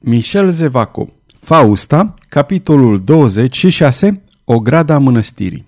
Michel 0.00 0.48
Zevaco 0.48 1.08
Fausta, 1.40 2.14
capitolul 2.28 3.04
26, 3.04 4.22
Ograda 4.44 4.98
mănăstirii 4.98 5.66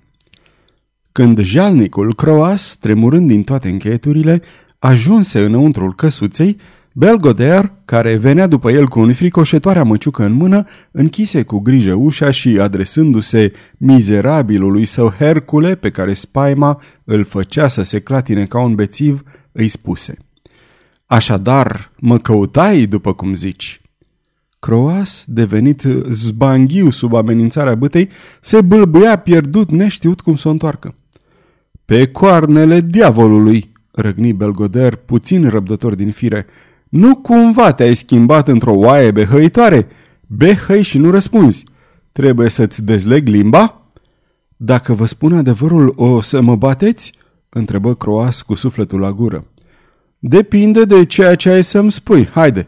Când 1.12 1.40
jalnicul 1.40 2.14
Croas, 2.14 2.76
tremurând 2.76 3.28
din 3.28 3.42
toate 3.42 3.68
încheieturile, 3.68 4.42
ajunse 4.78 5.44
înăuntrul 5.44 5.94
căsuței, 5.94 6.56
Belgoder, 6.92 7.72
care 7.84 8.16
venea 8.16 8.46
după 8.46 8.70
el 8.70 8.88
cu 8.88 9.00
un 9.00 9.12
fricoșetoare 9.12 9.82
măciucă 9.82 10.24
în 10.24 10.32
mână, 10.32 10.66
închise 10.90 11.42
cu 11.42 11.58
grijă 11.58 11.94
ușa 11.94 12.30
și, 12.30 12.48
adresându-se 12.60 13.52
mizerabilului 13.76 14.84
său 14.84 15.10
Hercule, 15.10 15.74
pe 15.74 15.90
care 15.90 16.12
spaima 16.12 16.80
îl 17.04 17.24
făcea 17.24 17.68
să 17.68 17.82
se 17.82 18.00
clatine 18.00 18.46
ca 18.46 18.60
un 18.60 18.74
bețiv, 18.74 19.22
îi 19.52 19.68
spuse 19.68 20.16
Așadar, 21.06 21.90
mă 21.98 22.18
căutai, 22.18 22.86
după 22.86 23.12
cum 23.12 23.34
zici. 23.34 23.80
Croas, 24.70 25.24
devenit 25.28 25.80
zbanghiu 26.10 26.90
sub 26.90 27.14
amenințarea 27.14 27.74
bătei, 27.74 28.08
se 28.40 28.60
bâlbâia 28.60 29.16
pierdut 29.16 29.70
neștiut 29.70 30.20
cum 30.20 30.36
să 30.36 30.48
o 30.48 30.50
întoarcă. 30.50 30.94
Pe 31.84 32.06
coarnele 32.06 32.80
diavolului, 32.80 33.72
răgni 33.90 34.32
Belgoder, 34.32 34.94
puțin 34.94 35.48
răbdător 35.48 35.94
din 35.94 36.10
fire, 36.10 36.46
nu 36.88 37.16
cumva 37.16 37.72
te-ai 37.72 37.94
schimbat 37.94 38.48
într-o 38.48 38.72
oaie 38.72 39.10
behăitoare? 39.10 39.86
Behăi 40.26 40.82
și 40.82 40.98
nu 40.98 41.10
răspunzi. 41.10 41.64
Trebuie 42.12 42.48
să-ți 42.48 42.82
dezleg 42.82 43.28
limba? 43.28 43.82
Dacă 44.56 44.92
vă 44.92 45.06
spun 45.06 45.32
adevărul, 45.32 45.92
o 45.96 46.20
să 46.20 46.40
mă 46.40 46.56
bateți? 46.56 47.14
întrebă 47.48 47.94
Croas 47.94 48.42
cu 48.42 48.54
sufletul 48.54 49.00
la 49.00 49.12
gură. 49.12 49.44
Depinde 50.18 50.84
de 50.84 51.04
ceea 51.04 51.34
ce 51.34 51.50
ai 51.50 51.62
să-mi 51.62 51.92
spui. 51.92 52.26
Haide! 52.26 52.66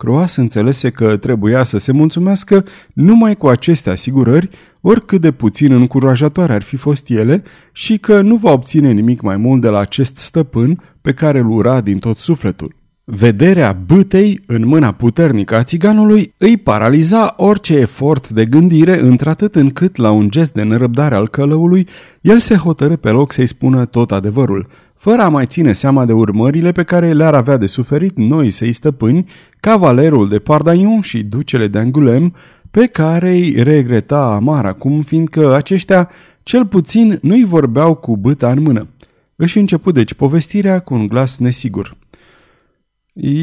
Croas 0.00 0.36
înțelese 0.36 0.90
că 0.90 1.16
trebuia 1.16 1.62
să 1.62 1.78
se 1.78 1.92
mulțumească 1.92 2.64
numai 2.92 3.34
cu 3.34 3.48
aceste 3.48 3.90
asigurări, 3.90 4.48
oricât 4.80 5.20
de 5.20 5.30
puțin 5.30 5.72
încurajatoare 5.72 6.52
ar 6.52 6.62
fi 6.62 6.76
fost 6.76 7.08
ele, 7.08 7.42
și 7.72 7.98
că 7.98 8.20
nu 8.20 8.36
va 8.36 8.52
obține 8.52 8.90
nimic 8.90 9.20
mai 9.20 9.36
mult 9.36 9.60
de 9.60 9.68
la 9.68 9.78
acest 9.78 10.18
stăpân 10.18 10.82
pe 11.00 11.12
care 11.12 11.38
îl 11.38 11.50
ura 11.50 11.80
din 11.80 11.98
tot 11.98 12.18
sufletul. 12.18 12.74
Vederea 13.04 13.72
bâtei 13.86 14.40
în 14.46 14.66
mâna 14.66 14.92
puternică 14.92 15.56
a 15.56 15.62
țiganului 15.62 16.34
îi 16.38 16.56
paraliza 16.56 17.34
orice 17.36 17.76
efort 17.78 18.28
de 18.28 18.44
gândire, 18.44 19.00
într-atât 19.00 19.54
încât, 19.54 19.96
la 19.96 20.10
un 20.10 20.30
gest 20.30 20.52
de 20.52 20.62
nerăbdare 20.62 21.14
al 21.14 21.28
călăului, 21.28 21.88
el 22.20 22.38
se 22.38 22.54
hotărâ 22.54 22.96
pe 22.96 23.10
loc 23.10 23.32
să-i 23.32 23.46
spună 23.46 23.84
tot 23.84 24.12
adevărul, 24.12 24.66
fără 25.00 25.22
a 25.22 25.28
mai 25.28 25.46
ține 25.46 25.72
seama 25.72 26.04
de 26.04 26.12
urmările 26.12 26.72
pe 26.72 26.82
care 26.82 27.12
le-ar 27.12 27.34
avea 27.34 27.56
de 27.56 27.66
suferit 27.66 28.16
noi 28.16 28.50
să-i 28.50 28.72
stăpâni, 28.72 29.28
cavalerul 29.60 30.28
de 30.28 30.38
Pardaion 30.38 31.00
și 31.00 31.22
ducele 31.22 31.66
de 31.66 31.78
Angulem, 31.78 32.34
pe 32.70 32.86
care 32.86 33.30
îi 33.30 33.62
regreta 33.62 34.32
amar 34.34 34.64
acum, 34.64 35.02
fiindcă 35.02 35.54
aceștia 35.54 36.10
cel 36.42 36.66
puțin 36.66 37.18
nu-i 37.22 37.44
vorbeau 37.44 37.94
cu 37.94 38.16
bâta 38.16 38.50
în 38.50 38.62
mână. 38.62 38.88
Își 39.36 39.58
început 39.58 39.94
deci 39.94 40.14
povestirea 40.14 40.78
cu 40.78 40.94
un 40.94 41.06
glas 41.06 41.38
nesigur. 41.38 41.96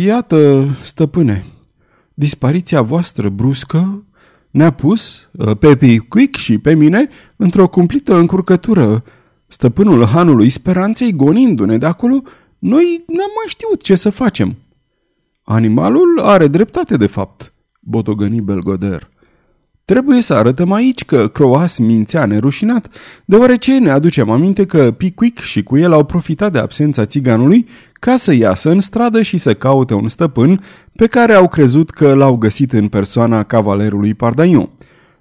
Iată, 0.05 0.67
stăpâne, 0.83 1.45
dispariția 2.13 2.81
voastră 2.81 3.29
bruscă 3.29 4.03
ne-a 4.51 4.71
pus, 4.71 5.29
uh, 5.31 5.57
pe 5.57 5.75
Piquic 5.75 6.35
și 6.35 6.57
pe 6.57 6.73
mine, 6.73 7.09
într-o 7.35 7.67
cumplită 7.67 8.15
încurcătură. 8.15 9.03
Stăpânul 9.47 10.05
hanului 10.05 10.49
speranței, 10.49 11.15
gonindu-ne 11.15 11.77
de 11.77 11.85
acolo, 11.85 12.21
noi 12.59 13.03
n-am 13.07 13.31
mai 13.35 13.45
știut 13.47 13.81
ce 13.81 13.95
să 13.95 14.09
facem. 14.09 14.55
Animalul 15.43 16.19
are 16.21 16.47
dreptate, 16.47 16.97
de 16.97 17.07
fapt, 17.07 17.53
botogăni 17.79 18.41
Belgoder. 18.41 19.09
Trebuie 19.85 20.21
să 20.21 20.33
arătăm 20.33 20.71
aici 20.71 21.05
că 21.05 21.27
Croas 21.27 21.77
mințea 21.77 22.25
nerușinat, 22.25 22.93
deoarece 23.25 23.79
ne 23.79 23.89
aducem 23.89 24.29
aminte 24.29 24.65
că 24.65 24.91
Pickwick 24.91 25.39
și 25.39 25.63
cu 25.63 25.77
el 25.77 25.93
au 25.93 26.03
profitat 26.03 26.51
de 26.51 26.59
absența 26.59 27.05
țiganului 27.05 27.67
ca 27.93 28.15
să 28.15 28.33
iasă 28.33 28.69
în 28.69 28.79
stradă 28.79 29.21
și 29.21 29.37
să 29.37 29.53
caute 29.53 29.93
un 29.93 30.09
stăpân 30.09 30.63
pe 30.95 31.07
care 31.07 31.33
au 31.33 31.47
crezut 31.47 31.89
că 31.89 32.13
l-au 32.13 32.35
găsit 32.35 32.73
în 32.73 32.87
persoana 32.87 33.43
cavalerului 33.43 34.13
Pardaion. 34.13 34.69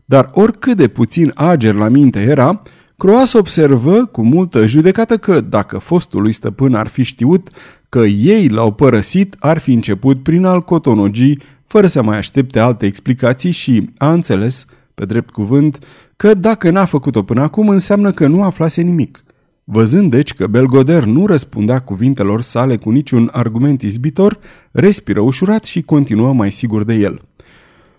Dar 0.04 0.30
oricât 0.32 0.76
de 0.76 0.88
puțin 0.88 1.32
ager 1.34 1.74
la 1.74 1.88
minte 1.88 2.20
era, 2.20 2.62
Croas 2.98 3.32
observă 3.32 4.04
cu 4.04 4.22
multă 4.22 4.66
judecată 4.66 5.16
că 5.16 5.40
dacă 5.40 5.78
fostul 5.78 6.22
lui 6.22 6.32
stăpân 6.32 6.74
ar 6.74 6.86
fi 6.86 7.02
știut 7.02 7.48
că 7.88 7.98
ei 7.98 8.48
l-au 8.48 8.72
părăsit, 8.72 9.36
ar 9.38 9.58
fi 9.58 9.72
început 9.72 10.22
prin 10.22 10.44
a-l 10.44 10.62
cotonogi 10.62 11.36
fără 11.66 11.86
să 11.86 12.02
mai 12.02 12.16
aștepte 12.16 12.58
alte 12.58 12.86
explicații 12.86 13.50
și 13.50 13.90
a 13.96 14.12
înțeles, 14.12 14.66
pe 14.94 15.04
drept 15.04 15.30
cuvânt, 15.30 15.78
că 16.16 16.34
dacă 16.34 16.70
n-a 16.70 16.84
făcut-o 16.84 17.22
până 17.22 17.42
acum 17.42 17.68
înseamnă 17.68 18.12
că 18.12 18.26
nu 18.26 18.42
aflase 18.42 18.82
nimic. 18.82 19.24
Văzând 19.64 20.10
deci 20.10 20.34
că 20.34 20.46
Belgoder 20.46 21.04
nu 21.04 21.26
răspundea 21.26 21.78
cuvintelor 21.78 22.40
sale 22.40 22.76
cu 22.76 22.90
niciun 22.90 23.28
argument 23.32 23.82
izbitor, 23.82 24.38
respiră 24.70 25.20
ușurat 25.20 25.64
și 25.64 25.82
continuă 25.82 26.32
mai 26.32 26.52
sigur 26.52 26.84
de 26.84 26.94
el. 26.94 27.22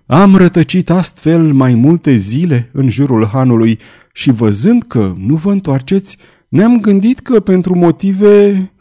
Am 0.08 0.36
rătăcit 0.36 0.90
astfel 0.90 1.54
mai 1.54 1.74
multe 1.74 2.16
zile 2.16 2.70
în 2.74 2.90
jurul 2.90 3.26
hanului 3.26 3.80
și 4.14 4.32
văzând 4.32 4.84
că 4.84 5.14
nu 5.18 5.36
vă 5.36 5.52
întoarceți, 5.52 6.18
ne-am 6.50 6.80
gândit 6.80 7.20
că 7.20 7.40
pentru 7.40 7.76
motive 7.76 8.72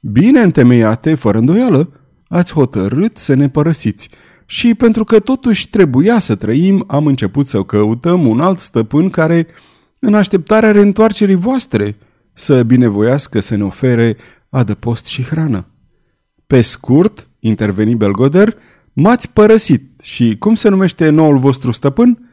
bine 0.00 0.40
întemeiate, 0.40 1.14
fără 1.14 1.38
îndoială, 1.38 1.92
ați 2.28 2.52
hotărât 2.52 3.16
să 3.16 3.34
ne 3.34 3.48
părăsiți– 3.48 4.10
și 4.50 4.74
pentru 4.74 5.04
că 5.04 5.20
totuși 5.20 5.68
trebuia 5.68 6.18
să 6.18 6.34
trăim, 6.34 6.84
am 6.86 7.06
început 7.06 7.46
să 7.46 7.62
căutăm 7.62 8.26
un 8.26 8.40
alt 8.40 8.58
stăpân 8.58 9.10
care, 9.10 9.46
în 9.98 10.14
așteptarea 10.14 10.70
reîntoarcerii 10.70 11.34
voastre, 11.34 11.96
să 12.32 12.62
binevoiască 12.62 13.40
să 13.40 13.56
ne 13.56 13.64
ofere 13.64 14.16
adăpost 14.48 15.06
și 15.06 15.22
hrană. 15.22 15.66
Pe 16.46 16.60
scurt, 16.60 17.30
interveni 17.38 17.94
Belgoder, 17.94 18.56
m-ați 18.92 19.32
părăsit 19.32 19.89
și 20.00 20.36
cum 20.38 20.54
se 20.54 20.68
numește 20.68 21.08
noul 21.08 21.38
vostru 21.38 21.70
stăpân? 21.70 22.30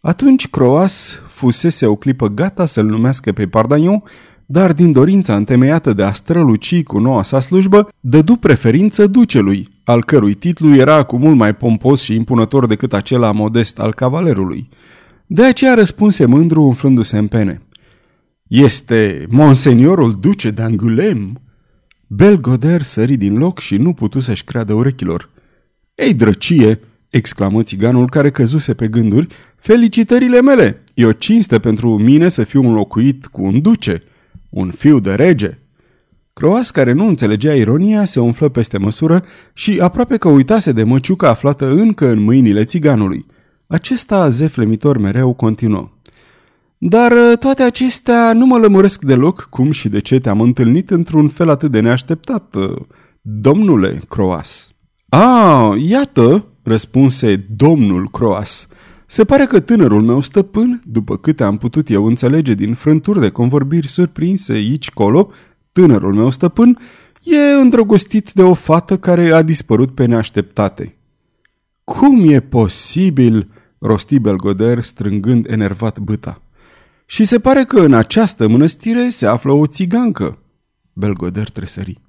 Atunci 0.00 0.48
Croas 0.48 1.20
fusese 1.26 1.86
o 1.86 1.94
clipă 1.94 2.28
gata 2.28 2.66
să-l 2.66 2.86
numească 2.86 3.32
pe 3.32 3.46
Pardagnon, 3.46 4.02
dar 4.46 4.72
din 4.72 4.92
dorința 4.92 5.36
întemeiată 5.36 5.92
de 5.92 6.02
a 6.02 6.12
străluci 6.12 6.82
cu 6.82 6.98
noua 6.98 7.22
sa 7.22 7.40
slujbă, 7.40 7.88
dădu 8.00 8.36
preferință 8.36 9.06
ducelui, 9.06 9.68
al 9.84 10.04
cărui 10.04 10.34
titlu 10.34 10.74
era 10.74 11.02
cu 11.02 11.18
mult 11.18 11.36
mai 11.36 11.54
pompos 11.54 12.02
și 12.02 12.14
impunător 12.14 12.66
decât 12.66 12.92
acela 12.92 13.32
modest 13.32 13.78
al 13.78 13.94
cavalerului. 13.94 14.68
De 15.26 15.44
aceea 15.44 15.74
răspunse 15.74 16.24
mândru 16.24 16.62
umflându-se 16.62 17.18
în 17.18 17.26
pene. 17.26 17.62
Este 18.46 19.26
monseniorul 19.30 20.18
duce 20.20 20.50
de 20.50 20.62
Angulem? 20.62 21.40
Belgoder 22.06 22.82
sări 22.82 23.16
din 23.16 23.38
loc 23.38 23.58
și 23.58 23.76
nu 23.76 23.92
putu 23.92 24.20
să-și 24.20 24.44
creadă 24.44 24.72
urechilor. 24.72 25.30
Ei, 25.94 26.14
drăcie!" 26.14 26.80
Exclamă 27.12 27.62
țiganul 27.62 28.08
care 28.08 28.30
căzuse 28.30 28.74
pe 28.74 28.88
gânduri. 28.88 29.26
Felicitările 29.56 30.40
mele! 30.40 30.84
E 30.94 31.04
o 31.04 31.12
cinste 31.12 31.58
pentru 31.58 31.98
mine 31.98 32.28
să 32.28 32.44
fiu 32.44 32.60
înlocuit 32.60 33.26
cu 33.26 33.42
un 33.42 33.60
duce, 33.60 34.02
un 34.48 34.70
fiu 34.70 35.00
de 35.00 35.14
rege!" 35.14 35.58
Croas, 36.32 36.70
care 36.70 36.92
nu 36.92 37.06
înțelegea 37.06 37.54
ironia, 37.54 38.04
se 38.04 38.20
umflă 38.20 38.48
peste 38.48 38.78
măsură 38.78 39.24
și 39.52 39.78
aproape 39.80 40.16
că 40.16 40.28
uitase 40.28 40.72
de 40.72 40.82
măciuca 40.82 41.28
aflată 41.28 41.70
încă 41.70 42.08
în 42.08 42.20
mâinile 42.20 42.64
țiganului. 42.64 43.26
Acesta, 43.66 44.28
zeflemitor 44.28 44.98
mereu, 44.98 45.32
continuă. 45.32 45.90
Dar 46.78 47.12
ă, 47.12 47.36
toate 47.36 47.62
acestea 47.62 48.32
nu 48.32 48.46
mă 48.46 48.58
lămuresc 48.58 49.02
deloc 49.02 49.46
cum 49.50 49.70
și 49.70 49.88
de 49.88 50.00
ce 50.00 50.18
te-am 50.18 50.40
întâlnit 50.40 50.90
într-un 50.90 51.28
fel 51.28 51.48
atât 51.48 51.70
de 51.70 51.80
neașteptat, 51.80 52.54
ă, 52.54 52.86
domnule 53.20 54.02
Croas. 54.08 54.72
A, 55.14 55.74
iată, 55.78 56.44
răspunse 56.62 57.46
domnul 57.56 58.08
Croas. 58.10 58.68
Se 59.06 59.24
pare 59.24 59.44
că 59.44 59.60
tânărul 59.60 60.02
meu 60.02 60.20
stăpân, 60.20 60.82
după 60.84 61.16
câte 61.16 61.44
am 61.44 61.56
putut 61.56 61.90
eu 61.90 62.06
înțelege 62.06 62.54
din 62.54 62.74
frânturi 62.74 63.20
de 63.20 63.28
convorbiri 63.28 63.86
surprinse 63.86 64.52
aici 64.52 64.90
colo, 64.90 65.30
Tânărul 65.72 66.14
meu 66.14 66.30
stăpân 66.30 66.78
e 67.22 67.60
îndrăgostit 67.60 68.32
de 68.32 68.42
o 68.42 68.54
fată 68.54 68.98
care 68.98 69.30
a 69.30 69.42
dispărut 69.42 69.94
pe 69.94 70.04
neașteptate. 70.04 70.96
Cum 71.84 72.30
e 72.30 72.40
posibil?" 72.40 73.50
rosti 73.78 74.18
Belgoder 74.18 74.82
strângând 74.82 75.46
enervat 75.50 75.98
băta. 75.98 76.42
Și 77.06 77.24
se 77.24 77.38
pare 77.38 77.64
că 77.64 77.80
în 77.80 77.92
această 77.92 78.48
mănăstire 78.48 79.08
se 79.08 79.26
află 79.26 79.52
o 79.52 79.66
țigancă." 79.66 80.38
Belgoder 80.92 81.50
tresări. 81.50 82.00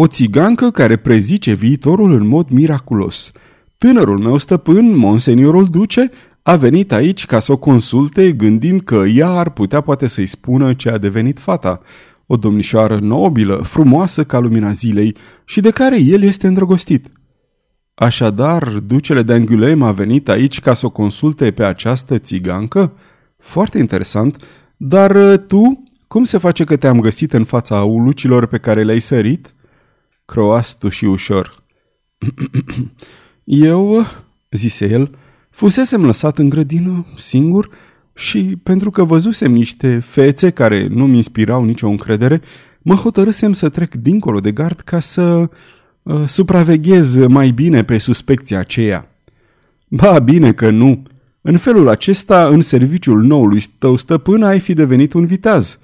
O 0.00 0.06
țigancă 0.06 0.70
care 0.70 0.96
prezice 0.96 1.52
viitorul 1.52 2.12
în 2.12 2.26
mod 2.26 2.48
miraculos. 2.48 3.32
Tânărul 3.78 4.18
meu 4.18 4.36
stăpân, 4.36 4.96
monseniorul 4.96 5.66
duce, 5.66 6.10
a 6.42 6.56
venit 6.56 6.92
aici 6.92 7.26
ca 7.26 7.38
să 7.38 7.52
o 7.52 7.56
consulte 7.56 8.32
gândind 8.32 8.80
că 8.80 9.04
ea 9.14 9.28
ar 9.28 9.50
putea 9.50 9.80
poate 9.80 10.06
să-i 10.06 10.26
spună 10.26 10.74
ce 10.74 10.88
a 10.88 10.98
devenit 10.98 11.38
fata 11.38 11.80
o 12.26 12.36
domnișoară 12.36 12.98
nobilă, 12.98 13.54
frumoasă 13.54 14.24
ca 14.24 14.38
lumina 14.38 14.70
zilei 14.70 15.16
și 15.44 15.60
de 15.60 15.70
care 15.70 16.00
el 16.00 16.22
este 16.22 16.46
îndrăgostit. 16.46 17.06
Așadar, 17.94 18.68
ducele 18.68 19.22
de 19.22 19.32
Angulem 19.32 19.82
a 19.82 19.92
venit 19.92 20.28
aici 20.28 20.60
ca 20.60 20.74
să 20.74 20.86
o 20.86 20.90
consulte 20.90 21.50
pe 21.50 21.64
această 21.64 22.18
țigancă? 22.18 22.92
Foarte 23.38 23.78
interesant, 23.78 24.44
dar 24.76 25.16
uh, 25.16 25.38
tu, 25.46 25.82
cum 26.08 26.24
se 26.24 26.38
face 26.38 26.64
că 26.64 26.76
te-am 26.76 27.00
găsit 27.00 27.32
în 27.32 27.44
fața 27.44 27.82
ulucilor 27.82 28.46
pe 28.46 28.58
care 28.58 28.82
le-ai 28.82 29.00
sărit? 29.00 29.52
Croastu 30.32 30.88
și 30.88 31.04
ușor. 31.04 31.62
Eu, 33.44 34.06
zise 34.50 34.88
el, 34.88 35.18
fusesem 35.50 36.04
lăsat 36.04 36.38
în 36.38 36.48
grădină, 36.48 37.06
singur, 37.16 37.70
și 38.14 38.40
pentru 38.62 38.90
că 38.90 39.04
văzusem 39.04 39.52
niște 39.52 39.98
fețe 39.98 40.50
care 40.50 40.86
nu-mi 40.86 41.16
inspirau 41.16 41.64
nicio 41.64 41.88
încredere, 41.88 42.40
mă 42.78 42.94
hotărâsem 42.94 43.52
să 43.52 43.68
trec 43.68 43.94
dincolo 43.94 44.40
de 44.40 44.52
gard 44.52 44.80
ca 44.80 45.00
să 45.00 45.50
uh, 46.02 46.22
supraveghez 46.26 47.26
mai 47.26 47.50
bine 47.50 47.84
pe 47.84 47.98
suspecția 47.98 48.58
aceea. 48.58 49.08
Ba, 49.88 50.18
bine 50.18 50.52
că 50.52 50.70
nu. 50.70 51.02
În 51.40 51.56
felul 51.56 51.88
acesta, 51.88 52.46
în 52.46 52.60
serviciul 52.60 53.22
noului 53.22 53.62
tău 53.78 53.96
stăpân, 53.96 54.42
ai 54.42 54.58
fi 54.58 54.72
devenit 54.72 55.12
un 55.12 55.26
viteaz. 55.26 55.78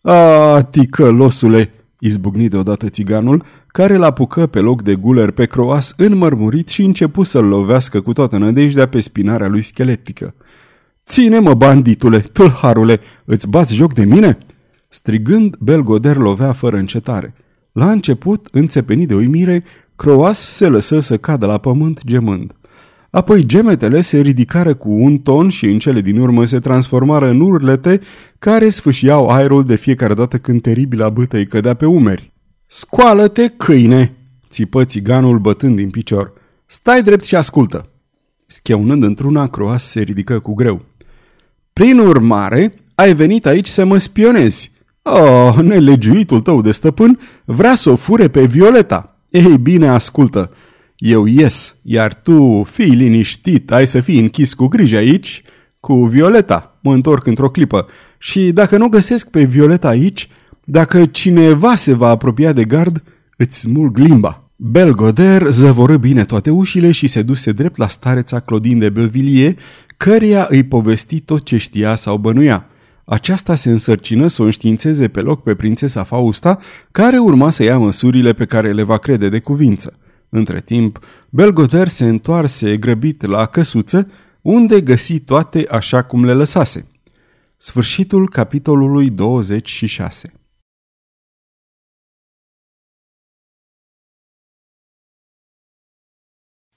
A, 0.00 0.62
ticălosule, 0.62 1.70
izbucni 2.06 2.48
deodată 2.48 2.88
țiganul, 2.88 3.44
care 3.66 3.96
l-apucă 3.96 4.46
pe 4.46 4.58
loc 4.58 4.82
de 4.82 4.94
guler 4.94 5.30
pe 5.30 5.46
croas 5.46 5.94
înmărmurit 5.96 6.68
și 6.68 6.82
începu 6.82 7.22
să-l 7.22 7.44
lovească 7.44 8.00
cu 8.00 8.12
toată 8.12 8.38
nădejdea 8.38 8.86
pe 8.86 9.00
spinarea 9.00 9.48
lui 9.48 9.62
scheletică. 9.62 10.34
Ține-mă, 11.06 11.54
banditule, 11.54 12.18
tâlharule, 12.18 13.00
îți 13.24 13.48
bați 13.48 13.74
joc 13.74 13.94
de 13.94 14.04
mine?" 14.04 14.38
Strigând, 14.88 15.56
Belgoder 15.56 16.16
lovea 16.16 16.52
fără 16.52 16.76
încetare. 16.76 17.34
La 17.72 17.90
început, 17.90 18.48
înțepenit 18.52 19.08
de 19.08 19.14
uimire, 19.14 19.64
Croas 19.96 20.38
se 20.38 20.68
lăsă 20.68 21.00
să 21.00 21.16
cadă 21.16 21.46
la 21.46 21.58
pământ 21.58 22.04
gemând. 22.04 22.52
Apoi 23.16 23.46
gemetele 23.46 24.00
se 24.00 24.20
ridicară 24.20 24.74
cu 24.74 24.90
un 24.90 25.18
ton 25.18 25.48
și 25.48 25.66
în 25.66 25.78
cele 25.78 26.00
din 26.00 26.18
urmă 26.18 26.44
se 26.44 26.58
transformară 26.58 27.28
în 27.28 27.40
urlete 27.40 28.00
care 28.38 28.68
sfâșiau 28.68 29.28
aerul 29.28 29.64
de 29.64 29.76
fiecare 29.76 30.14
dată 30.14 30.38
când 30.38 30.62
teribila 30.62 31.08
bâtă 31.08 31.36
îi 31.36 31.46
cădea 31.46 31.74
pe 31.74 31.86
umeri. 31.86 32.32
Scoală-te, 32.66 33.48
câine!" 33.48 34.16
țipă 34.50 34.84
țiganul 34.84 35.38
bătând 35.38 35.76
din 35.76 35.90
picior. 35.90 36.32
Stai 36.66 37.02
drept 37.02 37.24
și 37.24 37.36
ascultă!" 37.36 37.90
Scheunând 38.46 39.02
într-una, 39.02 39.48
Croas 39.48 39.84
se 39.84 40.00
ridică 40.00 40.38
cu 40.38 40.54
greu. 40.54 40.84
Prin 41.72 41.98
urmare, 41.98 42.74
ai 42.94 43.14
venit 43.14 43.46
aici 43.46 43.68
să 43.68 43.84
mă 43.84 43.98
spionezi. 43.98 44.72
Oh, 45.02 45.56
nelegiuitul 45.62 46.40
tău 46.40 46.62
de 46.62 46.72
stăpân 46.72 47.18
vrea 47.44 47.74
să 47.74 47.90
o 47.90 47.96
fure 47.96 48.28
pe 48.28 48.44
Violeta. 48.44 49.16
Ei 49.30 49.58
bine, 49.58 49.88
ascultă, 49.88 50.50
eu 50.96 51.26
ies, 51.26 51.76
iar 51.82 52.14
tu 52.14 52.62
fii 52.62 52.94
liniștit, 52.94 53.72
ai 53.72 53.86
să 53.86 54.00
fii 54.00 54.18
închis 54.18 54.54
cu 54.54 54.66
grijă 54.66 54.96
aici, 54.96 55.42
cu 55.80 56.04
Violeta. 56.04 56.78
Mă 56.82 56.94
întorc 56.94 57.26
într-o 57.26 57.50
clipă 57.50 57.86
și 58.18 58.52
dacă 58.52 58.76
nu 58.76 58.88
găsesc 58.88 59.30
pe 59.30 59.44
Violeta 59.44 59.88
aici, 59.88 60.28
dacă 60.64 61.06
cineva 61.06 61.76
se 61.76 61.94
va 61.94 62.08
apropia 62.08 62.52
de 62.52 62.64
gard, 62.64 63.02
îți 63.36 63.58
smulg 63.58 63.96
limba. 63.96 64.50
Belgoder 64.56 65.46
zăvoră 65.50 65.96
bine 65.96 66.24
toate 66.24 66.50
ușile 66.50 66.92
și 66.92 67.08
se 67.08 67.22
duse 67.22 67.52
drept 67.52 67.76
la 67.76 67.88
stareța 67.88 68.40
Clodin 68.40 68.78
de 68.78 68.88
Bevilie, 68.88 69.56
căreia 69.96 70.46
îi 70.50 70.62
povesti 70.62 71.20
tot 71.20 71.44
ce 71.44 71.56
știa 71.56 71.96
sau 71.96 72.16
bănuia. 72.16 72.66
Aceasta 73.04 73.54
se 73.54 73.70
însărcină 73.70 74.26
să 74.26 74.42
o 74.42 74.44
înștiințeze 74.44 75.08
pe 75.08 75.20
loc 75.20 75.42
pe 75.42 75.54
prințesa 75.54 76.02
Fausta, 76.02 76.58
care 76.90 77.18
urma 77.18 77.50
să 77.50 77.62
ia 77.62 77.78
măsurile 77.78 78.32
pe 78.32 78.44
care 78.44 78.72
le 78.72 78.82
va 78.82 78.96
crede 78.96 79.28
de 79.28 79.38
cuvință. 79.38 79.98
Între 80.36 80.60
timp, 80.60 81.04
Belgoder 81.30 81.88
se 81.88 82.08
întoarse 82.08 82.76
grăbit 82.76 83.22
la 83.22 83.46
căsuță, 83.46 84.10
unde 84.42 84.80
găsi 84.80 85.20
toate 85.20 85.66
așa 85.70 86.04
cum 86.04 86.24
le 86.24 86.32
lăsase. 86.32 86.88
Sfârșitul 87.56 88.28
capitolului 88.28 89.10
26 89.10 90.32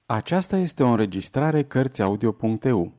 Aceasta 0.05 0.57
este 0.57 0.83
o 0.83 0.87
înregistrare 0.87 1.63
Cărțiaudio.eu. 1.63 2.98